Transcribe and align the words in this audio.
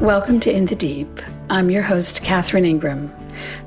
Welcome 0.00 0.40
to 0.40 0.50
In 0.50 0.64
the 0.64 0.74
Deep. 0.74 1.20
I'm 1.50 1.70
your 1.70 1.82
host, 1.82 2.22
Catherine 2.22 2.64
Ingram. 2.64 3.14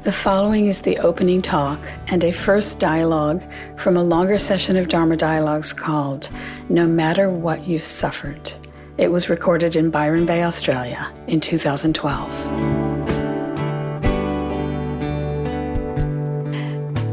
The 0.02 0.12
following 0.12 0.66
is 0.66 0.82
the 0.82 0.98
opening 0.98 1.44
talk 1.44 1.80
and 2.08 2.24
a 2.24 2.32
first 2.32 2.80
dialogue 2.80 3.46
from 3.78 3.98
a 3.98 4.04
longer 4.04 4.40
session 4.40 4.76
of 4.76 4.88
Dharma 4.88 5.16
Dialogues 5.16 5.74
called 5.74 6.30
No 6.70 6.88
Matter 6.88 7.30
What 7.30 7.68
You've 7.68 7.84
Suffered. 7.84 8.52
It 8.98 9.12
was 9.12 9.30
recorded 9.30 9.76
in 9.76 9.92
Byron 9.92 10.26
Bay, 10.26 10.42
Australia 10.42 11.14
in 11.28 11.40
2012. 11.40 12.28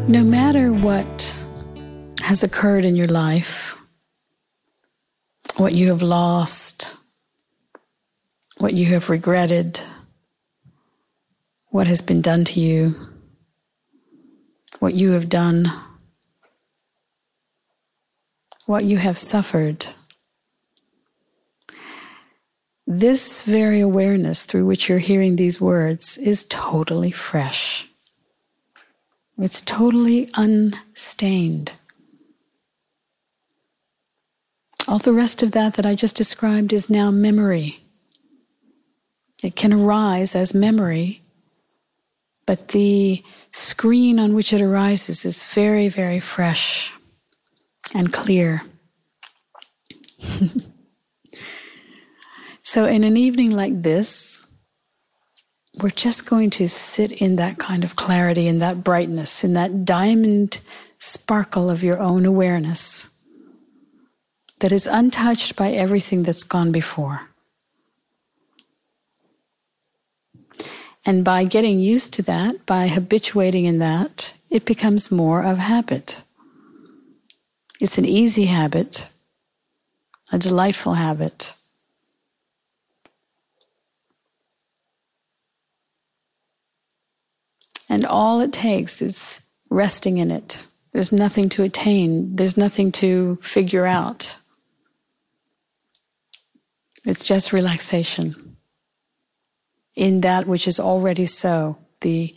No 0.08 0.24
matter 0.24 0.72
what 0.72 1.38
has 2.22 2.42
occurred 2.42 2.86
in 2.86 2.96
your 2.96 3.08
life, 3.08 3.78
what 5.58 5.74
you 5.74 5.88
have 5.88 6.00
lost, 6.00 6.96
what 8.60 8.74
you 8.74 8.84
have 8.84 9.08
regretted, 9.08 9.80
what 11.68 11.86
has 11.86 12.02
been 12.02 12.20
done 12.20 12.44
to 12.44 12.60
you, 12.60 12.94
what 14.80 14.92
you 14.92 15.12
have 15.12 15.30
done, 15.30 15.66
what 18.66 18.84
you 18.84 18.98
have 18.98 19.16
suffered. 19.16 19.86
This 22.86 23.44
very 23.44 23.80
awareness 23.80 24.44
through 24.44 24.66
which 24.66 24.90
you're 24.90 24.98
hearing 24.98 25.36
these 25.36 25.58
words 25.58 26.18
is 26.18 26.44
totally 26.44 27.12
fresh. 27.12 27.88
It's 29.38 29.62
totally 29.62 30.28
unstained. 30.34 31.72
All 34.86 34.98
the 34.98 35.14
rest 35.14 35.42
of 35.42 35.52
that 35.52 35.74
that 35.74 35.86
I 35.86 35.94
just 35.94 36.14
described 36.14 36.74
is 36.74 36.90
now 36.90 37.10
memory. 37.10 37.80
It 39.42 39.56
can 39.56 39.72
arise 39.72 40.36
as 40.36 40.54
memory, 40.54 41.22
but 42.46 42.68
the 42.68 43.22
screen 43.52 44.18
on 44.18 44.34
which 44.34 44.52
it 44.52 44.60
arises 44.60 45.24
is 45.24 45.52
very, 45.52 45.88
very 45.88 46.20
fresh 46.20 46.92
and 47.94 48.12
clear. 48.12 48.62
so, 52.62 52.84
in 52.84 53.04
an 53.04 53.16
evening 53.16 53.52
like 53.52 53.82
this, 53.82 54.46
we're 55.82 55.90
just 55.90 56.28
going 56.28 56.50
to 56.50 56.68
sit 56.68 57.12
in 57.12 57.36
that 57.36 57.58
kind 57.58 57.84
of 57.84 57.96
clarity, 57.96 58.46
in 58.46 58.58
that 58.58 58.84
brightness, 58.84 59.44
in 59.44 59.54
that 59.54 59.84
diamond 59.84 60.60
sparkle 60.98 61.70
of 61.70 61.82
your 61.82 61.98
own 61.98 62.26
awareness 62.26 63.10
that 64.58 64.72
is 64.72 64.86
untouched 64.86 65.56
by 65.56 65.72
everything 65.72 66.22
that's 66.22 66.44
gone 66.44 66.70
before. 66.70 67.29
And 71.04 71.24
by 71.24 71.44
getting 71.44 71.78
used 71.78 72.14
to 72.14 72.22
that, 72.22 72.66
by 72.66 72.88
habituating 72.88 73.64
in 73.64 73.78
that, 73.78 74.34
it 74.50 74.64
becomes 74.64 75.10
more 75.10 75.42
of 75.42 75.58
habit. 75.58 76.22
It's 77.80 77.96
an 77.96 78.04
easy 78.04 78.44
habit, 78.44 79.08
a 80.30 80.38
delightful 80.38 80.94
habit. 80.94 81.54
And 87.88 88.04
all 88.04 88.40
it 88.40 88.52
takes 88.52 89.00
is 89.00 89.40
resting 89.70 90.18
in 90.18 90.30
it. 90.30 90.66
There's 90.92 91.12
nothing 91.12 91.48
to 91.50 91.62
attain, 91.62 92.36
there's 92.36 92.56
nothing 92.56 92.92
to 92.92 93.36
figure 93.36 93.86
out. 93.86 94.36
It's 97.06 97.24
just 97.24 97.52
relaxation 97.54 98.49
in 100.00 100.22
that 100.22 100.46
which 100.46 100.66
is 100.66 100.80
already 100.80 101.26
so 101.26 101.76
the 102.00 102.34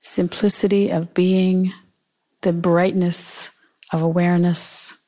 simplicity 0.00 0.90
of 0.90 1.14
being, 1.14 1.72
the 2.42 2.52
brightness 2.52 3.50
of 3.90 4.02
awareness. 4.02 4.98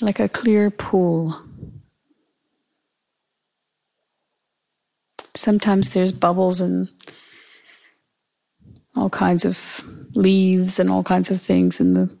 Like 0.00 0.20
a 0.20 0.28
clear 0.30 0.70
pool. 0.70 1.38
Sometimes 5.36 5.90
there's 5.90 6.12
bubbles 6.12 6.62
and 6.62 6.90
all 8.96 9.10
kinds 9.10 9.44
of 9.44 9.56
leaves 10.16 10.78
and 10.78 10.90
all 10.90 11.02
kinds 11.02 11.30
of 11.30 11.40
things 11.40 11.80
in 11.80 11.94
the 11.94 12.16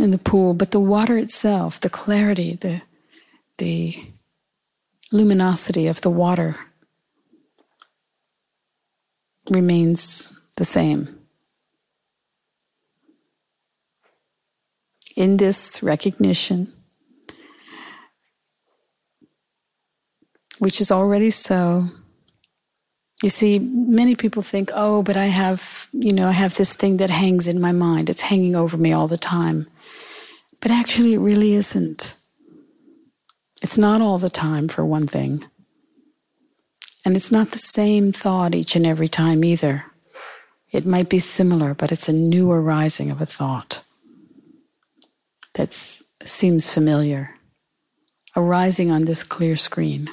in 0.00 0.10
the 0.10 0.18
pool, 0.18 0.52
but 0.52 0.72
the 0.72 0.80
water 0.80 1.16
itself, 1.16 1.80
the 1.80 1.90
clarity, 1.90 2.54
the 2.54 2.82
the 3.58 3.96
luminosity 5.12 5.86
of 5.86 6.00
the 6.02 6.10
water 6.10 6.56
remains 9.50 10.38
the 10.56 10.64
same. 10.64 11.18
In 15.16 15.38
this 15.38 15.82
recognition, 15.82 16.72
which 20.58 20.80
is 20.80 20.90
already 20.90 21.30
so, 21.30 21.86
you 23.22 23.28
see, 23.30 23.58
many 23.58 24.14
people 24.14 24.42
think, 24.42 24.70
oh, 24.74 25.02
but 25.02 25.16
I 25.16 25.26
have, 25.26 25.88
you 25.92 26.12
know, 26.12 26.28
I 26.28 26.32
have 26.32 26.56
this 26.56 26.74
thing 26.74 26.98
that 26.98 27.10
hangs 27.10 27.48
in 27.48 27.60
my 27.60 27.72
mind. 27.72 28.10
It's 28.10 28.20
hanging 28.20 28.54
over 28.54 28.76
me 28.76 28.92
all 28.92 29.08
the 29.08 29.16
time. 29.16 29.66
But 30.60 30.70
actually, 30.70 31.14
it 31.14 31.18
really 31.18 31.54
isn't. 31.54 32.16
It's 33.62 33.78
not 33.78 34.02
all 34.02 34.18
the 34.18 34.28
time, 34.28 34.68
for 34.68 34.84
one 34.84 35.06
thing. 35.06 35.44
And 37.06 37.16
it's 37.16 37.32
not 37.32 37.52
the 37.52 37.58
same 37.58 38.12
thought 38.12 38.54
each 38.54 38.76
and 38.76 38.86
every 38.86 39.08
time 39.08 39.44
either. 39.44 39.84
It 40.72 40.84
might 40.84 41.08
be 41.08 41.18
similar, 41.18 41.72
but 41.72 41.92
it's 41.92 42.08
a 42.08 42.12
new 42.12 42.50
arising 42.50 43.10
of 43.10 43.20
a 43.20 43.26
thought 43.26 43.82
that 45.54 45.72
seems 45.72 46.72
familiar, 46.72 47.34
arising 48.34 48.90
on 48.90 49.06
this 49.06 49.22
clear 49.22 49.56
screen. 49.56 50.10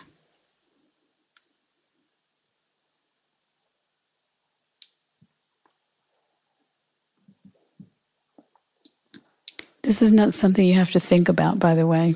This 9.83 10.01
is 10.01 10.11
not 10.11 10.33
something 10.33 10.65
you 10.65 10.75
have 10.75 10.91
to 10.91 10.99
think 10.99 11.27
about, 11.27 11.59
by 11.59 11.75
the 11.75 11.85
way, 11.85 12.15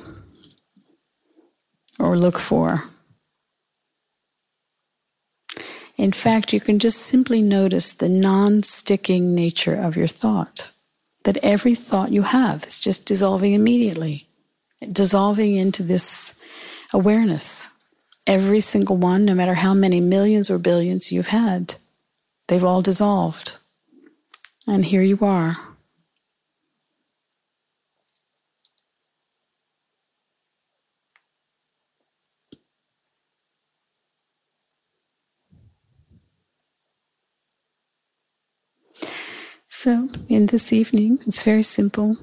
or 2.00 2.18
look 2.18 2.40
for. 2.40 2.86
In 5.98 6.12
fact, 6.12 6.54
you 6.54 6.62
can 6.62 6.80
just 6.80 7.00
simply 7.00 7.42
notice 7.42 7.92
the 7.92 8.08
non 8.08 8.64
sticking 8.64 9.36
nature 9.36 9.76
of 9.76 9.98
your 9.98 10.08
thought. 10.08 10.72
That 11.24 11.38
every 11.44 11.76
thought 11.76 12.14
you 12.14 12.22
have 12.22 12.64
is 12.64 12.80
just 12.80 13.06
dissolving 13.06 13.54
immediately, 13.54 14.30
dissolving 14.88 15.56
into 15.56 15.84
this 15.84 16.36
awareness. 16.94 17.70
Every 18.26 18.62
single 18.62 18.96
one, 18.96 19.26
no 19.26 19.34
matter 19.36 19.56
how 19.56 19.74
many 19.74 20.00
millions 20.00 20.50
or 20.50 20.58
billions 20.58 21.12
you've 21.12 21.28
had, 21.28 21.76
they've 22.48 22.64
all 22.64 22.82
dissolved. 22.82 23.58
And 24.66 24.86
here 24.86 25.02
you 25.02 25.18
are, 25.22 25.58
This 40.50 40.72
evening, 40.72 41.20
it's 41.28 41.44
very 41.44 41.62
simple. 41.62 42.16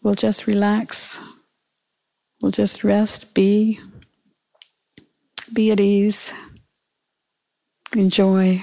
We'll 0.00 0.14
just 0.14 0.46
relax. 0.46 1.20
We'll 2.40 2.52
just 2.52 2.84
rest, 2.84 3.34
be, 3.34 3.80
be 5.52 5.72
at 5.72 5.80
ease, 5.80 6.34
enjoy. 7.96 8.62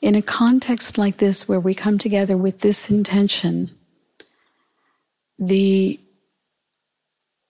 In 0.00 0.14
a 0.14 0.22
context 0.22 0.96
like 0.96 1.16
this, 1.16 1.48
where 1.48 1.58
we 1.58 1.74
come 1.74 1.98
together 1.98 2.36
with 2.36 2.60
this 2.60 2.92
intention, 2.92 3.72
the, 5.36 5.98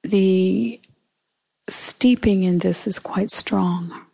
the 0.04 0.80
steeping 1.68 2.44
in 2.44 2.60
this 2.60 2.86
is 2.86 2.98
quite 2.98 3.30
strong. 3.30 4.07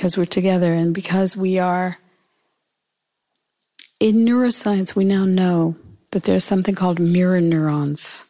Because 0.00 0.16
we're 0.16 0.24
together 0.24 0.72
and 0.72 0.94
because 0.94 1.36
we 1.36 1.58
are. 1.58 1.98
In 4.00 4.24
neuroscience, 4.24 4.96
we 4.96 5.04
now 5.04 5.26
know 5.26 5.76
that 6.12 6.22
there's 6.22 6.42
something 6.42 6.74
called 6.74 6.98
mirror 6.98 7.38
neurons. 7.38 8.24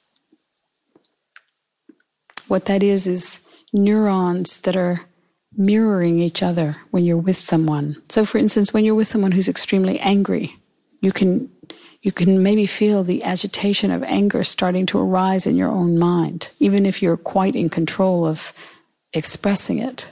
What 2.48 2.64
that 2.64 2.82
is, 2.82 3.06
is 3.06 3.48
neurons 3.72 4.62
that 4.62 4.74
are 4.74 5.02
mirroring 5.56 6.18
each 6.18 6.42
other 6.42 6.74
when 6.90 7.04
you're 7.04 7.16
with 7.16 7.36
someone. 7.36 7.94
So, 8.08 8.24
for 8.24 8.38
instance, 8.38 8.74
when 8.74 8.84
you're 8.84 8.96
with 8.96 9.06
someone 9.06 9.30
who's 9.30 9.48
extremely 9.48 10.00
angry, 10.00 10.56
you 11.02 11.12
can 11.12 11.48
you 12.02 12.10
can 12.10 12.42
maybe 12.42 12.66
feel 12.66 13.04
the 13.04 13.22
agitation 13.22 13.92
of 13.92 14.02
anger 14.02 14.42
starting 14.42 14.86
to 14.86 14.98
arise 14.98 15.46
in 15.46 15.54
your 15.54 15.70
own 15.70 16.00
mind, 16.00 16.50
even 16.58 16.84
if 16.84 17.00
you're 17.00 17.16
quite 17.16 17.54
in 17.54 17.68
control 17.68 18.26
of 18.26 18.52
expressing 19.12 19.78
it. 19.78 20.10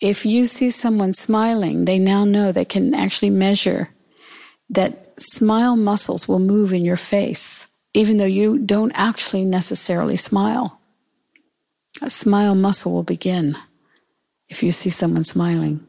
If 0.00 0.24
you 0.24 0.46
see 0.46 0.70
someone 0.70 1.12
smiling, 1.12 1.84
they 1.84 1.98
now 1.98 2.24
know 2.24 2.52
they 2.52 2.64
can 2.64 2.94
actually 2.94 3.30
measure 3.30 3.90
that 4.70 5.20
smile 5.20 5.76
muscles 5.76 6.26
will 6.26 6.38
move 6.38 6.72
in 6.72 6.84
your 6.84 6.96
face, 6.96 7.68
even 7.92 8.16
though 8.16 8.24
you 8.24 8.58
don't 8.58 8.92
actually 8.94 9.44
necessarily 9.44 10.16
smile. 10.16 10.80
A 12.02 12.08
smile 12.08 12.54
muscle 12.54 12.92
will 12.92 13.02
begin 13.02 13.58
if 14.48 14.62
you 14.62 14.72
see 14.72 14.90
someone 14.90 15.24
smiling. 15.24 15.86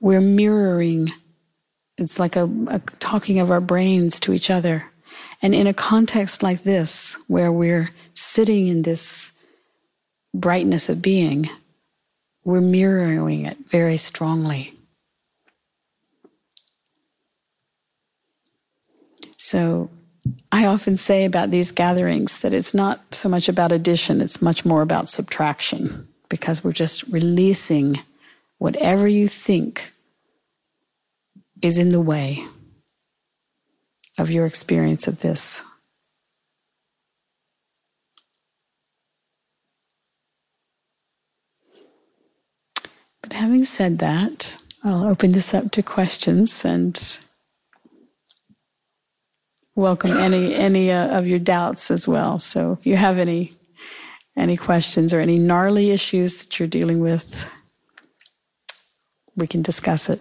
We're 0.00 0.20
mirroring 0.20 1.12
it's 1.98 2.18
like 2.18 2.36
a, 2.36 2.44
a 2.68 2.80
talking 2.98 3.38
of 3.38 3.50
our 3.50 3.60
brains 3.60 4.18
to 4.20 4.32
each 4.32 4.50
other. 4.50 4.84
And 5.40 5.54
in 5.54 5.66
a 5.66 5.74
context 5.74 6.42
like 6.42 6.62
this, 6.62 7.16
where 7.28 7.52
we're 7.52 7.90
sitting 8.14 8.68
in 8.68 8.82
this 8.82 9.32
brightness 10.34 10.88
of 10.88 11.02
being, 11.02 11.50
we're 12.44 12.60
mirroring 12.60 13.46
it 13.46 13.58
very 13.68 13.96
strongly. 13.96 14.74
So 19.38 19.90
I 20.50 20.66
often 20.66 20.96
say 20.96 21.24
about 21.24 21.50
these 21.50 21.72
gatherings 21.72 22.40
that 22.40 22.54
it's 22.54 22.74
not 22.74 23.14
so 23.14 23.28
much 23.28 23.48
about 23.48 23.72
addition, 23.72 24.20
it's 24.20 24.40
much 24.40 24.64
more 24.64 24.82
about 24.82 25.08
subtraction 25.08 26.06
because 26.28 26.62
we're 26.62 26.72
just 26.72 27.02
releasing 27.08 27.98
whatever 28.58 29.08
you 29.08 29.28
think 29.28 29.92
is 31.60 31.78
in 31.78 31.90
the 31.90 32.00
way 32.00 32.44
of 34.18 34.30
your 34.30 34.46
experience 34.46 35.08
of 35.08 35.20
this. 35.20 35.64
Having 43.42 43.64
said 43.64 43.98
that, 43.98 44.56
I'll 44.84 45.04
open 45.04 45.32
this 45.32 45.52
up 45.52 45.72
to 45.72 45.82
questions 45.82 46.64
and 46.64 47.18
welcome 49.74 50.12
any 50.12 50.54
any 50.54 50.92
uh, 50.92 51.18
of 51.18 51.26
your 51.26 51.40
doubts 51.40 51.90
as 51.90 52.06
well. 52.06 52.38
So 52.38 52.72
if 52.72 52.86
you 52.86 52.94
have 52.96 53.18
any 53.18 53.52
any 54.36 54.56
questions 54.56 55.12
or 55.12 55.18
any 55.18 55.38
gnarly 55.38 55.90
issues 55.90 56.46
that 56.46 56.60
you're 56.60 56.68
dealing 56.68 57.00
with, 57.00 57.50
we 59.34 59.48
can 59.48 59.60
discuss 59.60 60.08
it. 60.08 60.20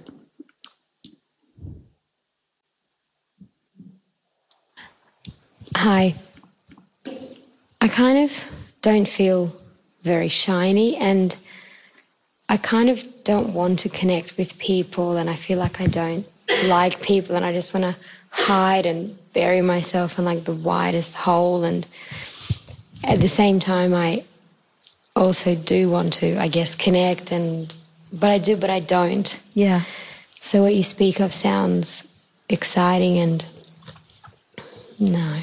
Hi. 5.76 6.16
I 7.82 7.88
kind 7.88 8.18
of 8.26 8.32
don't 8.82 9.08
feel 9.08 9.56
very 10.02 10.30
shiny 10.30 10.98
and 10.98 11.36
I 12.52 12.58
kind 12.58 12.90
of 12.90 13.02
don't 13.24 13.54
want 13.54 13.80
to 13.80 13.88
connect 13.90 14.36
with 14.36 14.60
people 14.60 15.16
and 15.16 15.30
I 15.30 15.36
feel 15.36 15.58
like 15.58 15.80
I 15.80 15.86
don't 15.86 16.30
like 16.68 17.02
people 17.02 17.38
and 17.38 17.46
I 17.46 17.54
just 17.54 17.74
want 17.74 17.86
to 17.86 17.96
hide 18.30 18.86
and 18.86 19.18
bury 19.32 19.62
myself 19.62 20.20
in 20.20 20.26
like 20.26 20.44
the 20.44 20.52
widest 20.52 21.16
hole 21.16 21.64
and 21.64 21.88
at 23.06 23.20
the 23.20 23.30
same 23.30 23.62
time 23.62 23.94
I 23.94 24.26
also 25.16 25.56
do 25.56 25.90
want 25.90 26.12
to 26.16 26.38
I 26.42 26.50
guess 26.50 26.76
connect 26.76 27.32
and 27.32 27.74
but 28.12 28.32
I 28.32 28.38
do 28.38 28.58
but 28.58 28.70
I 28.70 28.82
don't. 28.82 29.40
Yeah. 29.54 29.84
So 30.42 30.62
what 30.62 30.76
you 30.76 30.84
speak 30.84 31.22
of 31.22 31.34
sounds 31.34 32.06
exciting 32.50 33.18
and 33.18 33.46
no. 35.00 35.38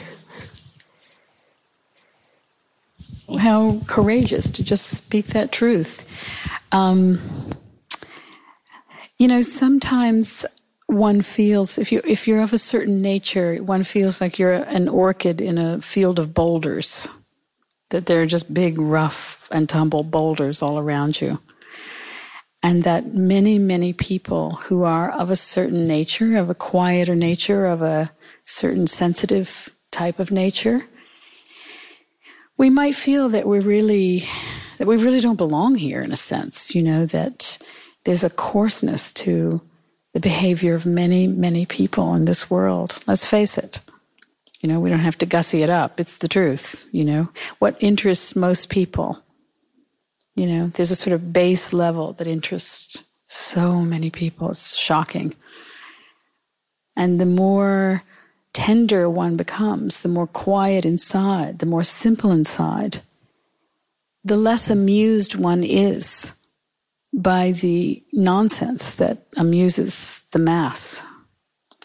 how 3.38 3.80
courageous 3.86 4.50
to 4.50 4.64
just 4.64 4.86
speak 4.88 5.28
that 5.28 5.52
truth. 5.52 6.04
Um, 6.72 7.20
you 9.16 9.28
know, 9.28 9.42
sometimes 9.42 10.44
one 10.86 11.20
feels 11.20 11.76
if 11.76 11.92
you 11.92 12.00
if 12.04 12.26
you're 12.26 12.40
of 12.40 12.52
a 12.52 12.58
certain 12.58 13.02
nature, 13.02 13.56
one 13.56 13.84
feels 13.84 14.20
like 14.20 14.38
you're 14.38 14.54
an 14.54 14.88
orchid 14.88 15.40
in 15.40 15.58
a 15.58 15.80
field 15.80 16.18
of 16.18 16.34
boulders. 16.34 17.08
That 17.90 18.06
there 18.06 18.20
are 18.20 18.26
just 18.26 18.52
big, 18.52 18.78
rough 18.78 19.48
and 19.50 19.68
tumble 19.68 20.02
boulders 20.02 20.60
all 20.60 20.78
around 20.78 21.20
you. 21.20 21.40
And 22.62 22.82
that 22.82 23.14
many, 23.14 23.58
many 23.58 23.92
people 23.92 24.56
who 24.56 24.82
are 24.82 25.10
of 25.10 25.30
a 25.30 25.36
certain 25.36 25.86
nature, 25.86 26.36
of 26.36 26.50
a 26.50 26.54
quieter 26.54 27.14
nature, 27.14 27.64
of 27.64 27.80
a 27.80 28.10
certain 28.44 28.86
sensitive 28.86 29.74
type 29.90 30.18
of 30.18 30.30
nature, 30.30 30.84
we 32.58 32.68
might 32.68 32.94
feel 32.94 33.30
that 33.30 33.46
we 33.46 33.60
really 33.60 34.24
that 34.76 34.86
we 34.86 34.96
really 34.96 35.20
don't 35.20 35.36
belong 35.36 35.76
here 35.76 36.02
in 36.02 36.12
a 36.12 36.16
sense 36.16 36.74
you 36.74 36.82
know 36.82 37.06
that 37.06 37.58
there's 38.04 38.24
a 38.24 38.30
coarseness 38.30 39.12
to 39.12 39.60
the 40.12 40.20
behavior 40.20 40.74
of 40.74 40.84
many 40.84 41.26
many 41.26 41.64
people 41.64 42.14
in 42.14 42.24
this 42.24 42.50
world. 42.50 42.98
Let's 43.06 43.26
face 43.26 43.58
it. 43.58 43.80
You 44.60 44.68
know 44.68 44.80
we 44.80 44.90
don't 44.90 44.98
have 44.98 45.18
to 45.18 45.26
gussy 45.26 45.62
it 45.62 45.70
up. 45.70 46.00
It's 46.00 46.18
the 46.18 46.28
truth 46.28 46.88
you 46.92 47.04
know. 47.04 47.28
What 47.58 47.76
interests 47.80 48.34
most 48.34 48.68
people 48.68 49.22
you 50.34 50.46
know 50.46 50.68
there's 50.68 50.90
a 50.90 50.96
sort 50.96 51.14
of 51.14 51.32
base 51.32 51.72
level 51.72 52.12
that 52.14 52.26
interests 52.26 53.04
so 53.26 53.82
many 53.82 54.10
people. 54.10 54.50
It's 54.50 54.76
shocking. 54.76 55.34
And 56.96 57.20
the 57.20 57.26
more 57.26 58.02
tender 58.58 59.08
one 59.08 59.36
becomes, 59.36 60.02
the 60.02 60.08
more 60.08 60.26
quiet 60.26 60.84
inside, 60.84 61.60
the 61.60 61.66
more 61.66 61.84
simple 61.84 62.32
inside, 62.32 62.98
the 64.24 64.36
less 64.36 64.68
amused 64.68 65.36
one 65.36 65.62
is 65.62 66.34
by 67.12 67.52
the 67.52 68.02
nonsense 68.12 68.94
that 68.94 69.18
amuses 69.36 70.28
the 70.32 70.40
mass, 70.40 71.06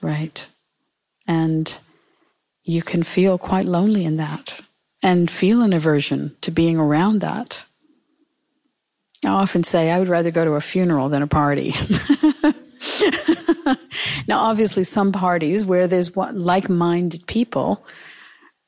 right? 0.01 0.47
And 1.27 1.77
you 2.63 2.81
can 2.81 3.03
feel 3.03 3.37
quite 3.37 3.67
lonely 3.67 4.03
in 4.03 4.17
that 4.17 4.59
and 5.03 5.29
feel 5.29 5.61
an 5.61 5.73
aversion 5.73 6.35
to 6.41 6.49
being 6.49 6.77
around 6.77 7.19
that. 7.19 7.65
I 9.23 9.27
often 9.27 9.63
say 9.63 9.91
I 9.91 9.99
would 9.99 10.07
rather 10.07 10.31
go 10.31 10.43
to 10.43 10.53
a 10.53 10.59
funeral 10.59 11.07
than 11.07 11.21
a 11.21 11.27
party. 11.27 11.75
now, 14.27 14.39
obviously, 14.39 14.83
some 14.83 15.11
parties 15.11 15.65
where 15.65 15.87
there's 15.87 16.15
like 16.15 16.69
minded 16.69 17.27
people, 17.27 17.85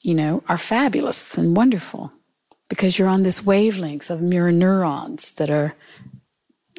you 0.01 0.13
know, 0.13 0.43
are 0.47 0.57
fabulous 0.57 1.37
and 1.37 1.55
wonderful 1.55 2.11
because 2.69 2.97
you're 2.97 3.07
on 3.07 3.23
this 3.23 3.45
wavelength 3.45 4.09
of 4.09 4.21
mirror 4.21 4.51
neurons 4.51 5.31
that 5.33 5.49
are, 5.49 5.75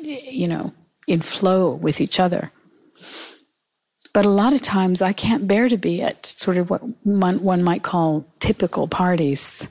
you 0.00 0.49
know, 0.49 0.73
in 1.06 1.21
flow 1.21 1.71
with 1.71 2.00
each 2.00 2.18
other. 2.21 2.50
But 4.12 4.25
a 4.25 4.30
lot 4.30 4.54
of 4.54 4.62
times 4.62 5.02
I 5.02 5.12
can't 5.12 5.47
bear 5.47 5.68
to 5.68 5.76
be 5.76 6.02
at 6.02 6.25
sort 6.25 6.56
of 6.56 6.71
what 6.71 6.80
one, 7.04 7.62
might 7.62 7.83
call 7.83 8.25
typical 8.40 8.88
parties 8.88 9.68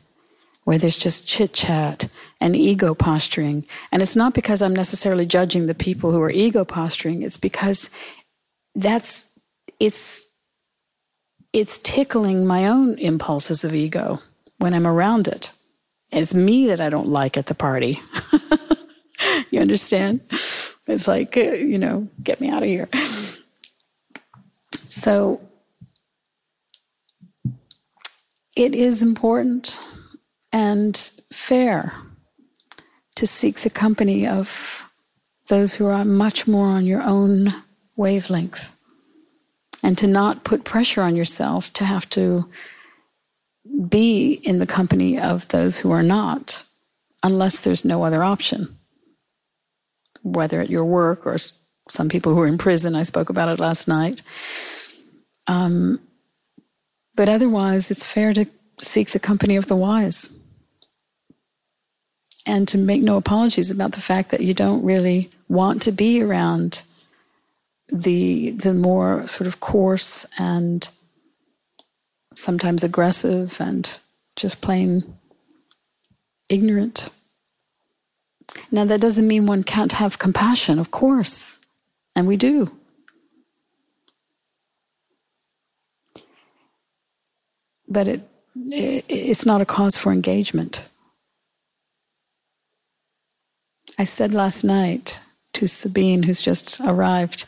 where 0.66 0.78
there's 0.78 0.98
just 0.98 1.28
chit 1.28 1.54
chat 1.54 2.08
and 2.40 2.56
ego 2.56 2.94
posturing. 2.94 3.66
And 3.92 4.02
it's 4.02 4.16
not 4.16 4.34
because 4.34 4.62
I'm 4.62 4.76
necessarily 4.76 5.26
judging 5.26 5.66
the 5.66 5.76
people 5.76 6.12
who 6.12 6.22
are 6.22 6.30
ego 6.30 6.64
posturing, 6.66 7.24
it's 7.24 7.38
because 7.38 7.90
that's 8.76 9.32
it's 9.80 10.28
it's 11.54 11.78
tickling 11.80 12.46
my 12.46 12.68
own 12.68 12.98
impulses 13.00 13.64
of 13.64 13.74
ego 13.74 14.20
when 14.58 14.74
I'm 14.74 14.88
around 14.88 15.28
it. 15.28 15.52
It's 16.12 16.34
me 16.34 16.68
that 16.68 16.82
I 16.82 16.90
don't 16.90 17.08
like 17.08 17.38
at 17.38 17.46
the 17.48 17.56
party. 17.56 18.02
you 19.52 19.60
understand? 19.60 20.22
It's 20.88 21.08
like, 21.08 21.36
uh, 21.38 21.54
you 21.54 21.78
know, 21.78 22.08
get 22.22 22.42
me 22.42 22.50
out 22.50 22.62
of 22.62 22.70
here. 22.70 22.90
So 24.88 25.42
it 28.56 28.74
is 28.74 29.02
important 29.02 29.82
and 30.52 30.96
fair 31.32 31.94
to 33.16 33.26
seek 33.28 33.60
the 33.60 33.70
company 33.70 34.28
of 34.28 34.90
those 35.48 35.76
who 35.76 35.86
are 35.88 36.06
much 36.06 36.48
more 36.48 36.68
on 36.68 36.86
your 36.86 37.02
own 37.02 37.54
wavelength. 37.96 38.78
And 39.84 39.98
to 39.98 40.08
not 40.08 40.44
put 40.44 40.64
pressure 40.64 41.02
on 41.02 41.16
yourself 41.16 41.72
to 41.74 41.86
have 41.86 42.10
to 42.12 42.50
be 43.90 44.34
in 44.44 44.60
the 44.60 44.68
company 44.68 45.20
of 45.20 45.48
those 45.50 45.78
who 45.78 45.92
are 45.92 46.04
not 46.04 46.64
unless 47.24 47.62
there's 47.62 47.86
no 47.86 48.04
other 48.04 48.24
option. 48.24 48.78
Whether 50.24 50.62
at 50.62 50.70
your 50.70 50.86
work 50.86 51.26
or 51.26 51.38
some 51.90 52.10
people 52.10 52.34
who 52.34 52.42
are 52.42 52.48
in 52.48 52.58
prison 52.58 52.96
i 52.96 53.04
spoke 53.04 53.30
about 53.30 53.50
it 53.50 53.60
last 53.60 53.88
night. 53.88 54.22
Um, 55.48 56.00
but 57.16 57.30
otherwise 57.30 57.92
it's 57.92 58.06
fair 58.06 58.34
to 58.34 58.46
seek 58.80 59.12
the 59.12 59.20
company 59.20 59.56
of 59.56 59.68
the 59.68 59.76
wise. 59.76 60.38
And 62.48 62.68
to 62.68 62.78
make 62.78 63.02
no 63.02 63.18
apologies 63.18 63.72
about 63.72 63.94
the 63.94 64.02
fact 64.02 64.30
that 64.32 64.42
you 64.42 64.54
don't 64.54 64.84
really 64.84 65.32
want 65.48 65.82
to 65.84 65.92
be 65.92 66.22
around 66.22 66.84
the 67.90 68.52
the 68.52 68.74
more 68.74 69.28
sort 69.28 69.48
of 69.48 69.60
coarse 69.60 70.26
and 70.40 70.90
sometimes 72.34 72.84
aggressive 72.84 73.60
and 73.60 74.00
just 74.36 74.62
plain 74.62 75.18
ignorant. 76.50 77.10
Now 78.72 78.86
that 78.86 79.02
doesn't 79.02 79.28
mean 79.28 79.46
one 79.46 79.64
can't 79.64 79.94
have 79.94 80.20
compassion, 80.20 80.80
of 80.80 80.92
course, 80.92 81.62
and 82.16 82.28
we 82.28 82.38
do. 82.38 82.72
But 87.88 88.08
it, 88.08 88.22
it 88.56 89.06
it's 89.08 89.46
not 89.46 89.62
a 89.62 89.66
cause 89.66 89.98
for 89.98 90.12
engagement. 90.12 90.88
I 93.98 94.04
said 94.04 94.34
last 94.34 94.64
night 94.64 95.20
to 95.54 95.68
Sabine, 95.68 96.24
who's 96.24 96.42
just 96.42 96.82
arrived, 96.82 97.46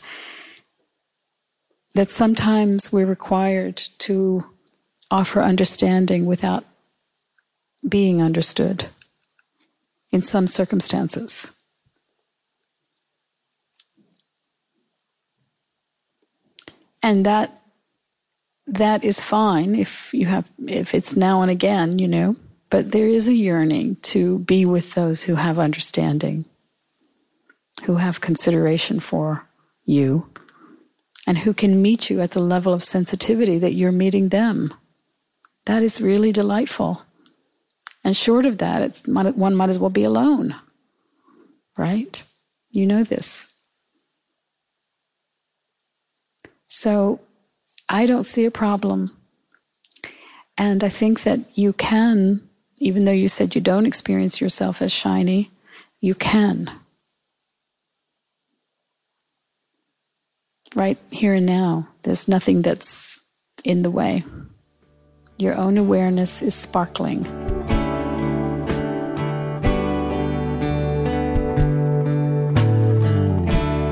that 1.98 2.12
sometimes 2.12 2.92
we're 2.92 3.04
required 3.04 3.74
to 3.98 4.44
offer 5.10 5.42
understanding 5.42 6.26
without 6.26 6.64
being 7.88 8.22
understood 8.22 8.86
in 10.12 10.22
some 10.22 10.46
circumstances. 10.46 11.52
And 17.02 17.26
that 17.26 17.62
that 18.68 19.02
is 19.02 19.20
fine 19.20 19.74
if 19.74 20.14
you 20.14 20.26
have 20.26 20.48
if 20.68 20.94
it's 20.94 21.16
now 21.16 21.42
and 21.42 21.50
again, 21.50 21.98
you 21.98 22.06
know, 22.06 22.36
but 22.70 22.92
there 22.92 23.08
is 23.08 23.26
a 23.26 23.34
yearning 23.34 23.96
to 24.12 24.38
be 24.38 24.64
with 24.64 24.94
those 24.94 25.24
who 25.24 25.34
have 25.34 25.58
understanding, 25.58 26.44
who 27.86 27.96
have 27.96 28.20
consideration 28.20 29.00
for 29.00 29.44
you, 29.84 30.30
and 31.28 31.38
who 31.38 31.52
can 31.52 31.82
meet 31.82 32.08
you 32.08 32.20
at 32.22 32.30
the 32.30 32.42
level 32.42 32.72
of 32.72 32.82
sensitivity 32.82 33.58
that 33.58 33.74
you're 33.74 33.92
meeting 33.92 34.30
them. 34.30 34.72
That 35.66 35.82
is 35.82 36.00
really 36.00 36.32
delightful. 36.32 37.02
And 38.02 38.16
short 38.16 38.46
of 38.46 38.56
that, 38.58 38.80
it's, 38.80 39.06
one 39.06 39.54
might 39.54 39.68
as 39.68 39.78
well 39.78 39.90
be 39.90 40.04
alone, 40.04 40.56
right? 41.76 42.24
You 42.70 42.86
know 42.86 43.04
this. 43.04 43.54
So 46.68 47.20
I 47.88 48.06
don't 48.06 48.24
see 48.24 48.46
a 48.46 48.50
problem. 48.50 49.14
And 50.56 50.82
I 50.82 50.88
think 50.88 51.22
that 51.22 51.40
you 51.54 51.74
can 51.74 52.48
even 52.80 53.04
though 53.04 53.12
you 53.12 53.28
said 53.28 53.54
you 53.54 53.60
don't 53.60 53.86
experience 53.86 54.40
yourself 54.40 54.80
as 54.80 54.92
shiny, 54.92 55.50
you 56.00 56.14
can. 56.14 56.70
Right 60.78 60.96
here 61.10 61.34
and 61.34 61.44
now, 61.44 61.88
there's 62.02 62.28
nothing 62.28 62.62
that's 62.62 63.20
in 63.64 63.82
the 63.82 63.90
way. 63.90 64.22
Your 65.36 65.56
own 65.56 65.76
awareness 65.76 66.40
is 66.40 66.54
sparkling. 66.54 67.24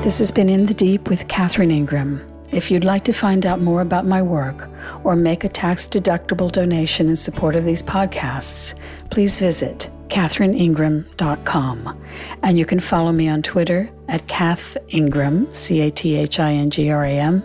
This 0.01 0.17
has 0.19 0.31
been 0.31 0.47
In 0.47 0.65
the 0.65 0.73
Deep 0.73 1.09
with 1.09 1.27
Catherine 1.27 1.71
Ingram. 1.71 2.25
If 2.53 2.71
you'd 2.71 2.85
like 2.85 3.03
to 3.03 3.11
find 3.11 3.45
out 3.45 3.59
more 3.59 3.81
about 3.81 4.05
my 4.05 4.21
work 4.21 4.69
or 5.03 5.17
make 5.17 5.43
a 5.43 5.49
tax 5.49 5.85
deductible 5.85 6.49
donation 6.49 7.09
in 7.09 7.17
support 7.17 7.57
of 7.57 7.65
these 7.65 7.83
podcasts, 7.83 8.73
please 9.09 9.39
visit 9.39 9.89
catherineingram.com. 10.09 12.03
And 12.43 12.57
you 12.57 12.65
can 12.65 12.79
follow 12.79 13.11
me 13.11 13.27
on 13.27 13.41
Twitter 13.41 13.89
at 14.07 14.27
Cath 14.27 14.77
Ingram, 14.89 15.51
C 15.51 15.81
A 15.81 15.91
T 15.91 16.15
H 16.15 16.39
I 16.39 16.53
N 16.53 16.69
G 16.69 16.89
R 16.89 17.03
A 17.03 17.09
M, 17.09 17.43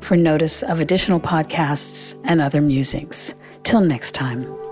for 0.00 0.16
notice 0.16 0.62
of 0.62 0.80
additional 0.80 1.20
podcasts 1.20 2.18
and 2.24 2.40
other 2.40 2.60
musings. 2.60 3.34
Till 3.64 3.80
next 3.80 4.12
time. 4.12 4.67